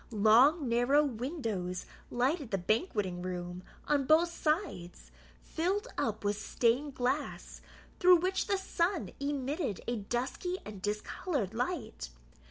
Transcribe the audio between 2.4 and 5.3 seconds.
the banqueting room on both sides,